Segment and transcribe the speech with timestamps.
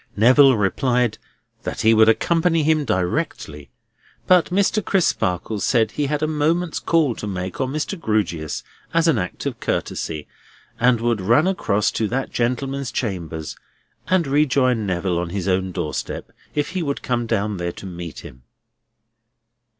[0.17, 1.19] Neville replied,
[1.61, 3.69] that he would accompany him directly.
[4.25, 4.83] But Mr.
[4.83, 7.99] Crisparkle said he had a moment's call to make on Mr.
[7.99, 8.63] Grewgious
[8.95, 10.27] as an act of courtesy,
[10.79, 13.55] and would run across to that gentleman's chambers,
[14.07, 18.21] and rejoin Neville on his own doorstep, if he would come down there to meet
[18.21, 18.41] him.